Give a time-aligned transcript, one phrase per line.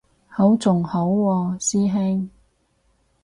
[0.27, 2.27] 好重口喎師兄